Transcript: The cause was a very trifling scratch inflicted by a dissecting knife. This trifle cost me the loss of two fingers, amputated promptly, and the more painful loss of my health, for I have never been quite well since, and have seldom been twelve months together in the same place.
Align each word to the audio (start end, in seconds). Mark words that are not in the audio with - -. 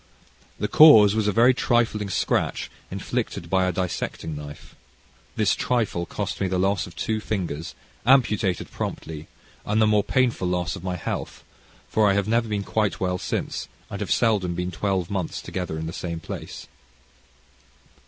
The 0.57 0.67
cause 0.67 1.13
was 1.13 1.27
a 1.27 1.31
very 1.31 1.53
trifling 1.53 2.09
scratch 2.09 2.71
inflicted 2.89 3.51
by 3.51 3.65
a 3.67 3.71
dissecting 3.71 4.35
knife. 4.35 4.73
This 5.35 5.53
trifle 5.53 6.07
cost 6.07 6.41
me 6.41 6.47
the 6.47 6.57
loss 6.57 6.87
of 6.87 6.95
two 6.95 7.19
fingers, 7.19 7.75
amputated 8.03 8.71
promptly, 8.71 9.27
and 9.63 9.79
the 9.79 9.85
more 9.85 10.03
painful 10.03 10.47
loss 10.47 10.75
of 10.75 10.83
my 10.83 10.95
health, 10.95 11.43
for 11.87 12.09
I 12.09 12.13
have 12.15 12.27
never 12.27 12.47
been 12.49 12.63
quite 12.63 12.99
well 12.99 13.19
since, 13.19 13.67
and 13.91 14.01
have 14.01 14.09
seldom 14.09 14.55
been 14.55 14.71
twelve 14.71 15.11
months 15.11 15.39
together 15.39 15.77
in 15.77 15.85
the 15.85 15.93
same 15.93 16.19
place. 16.19 16.65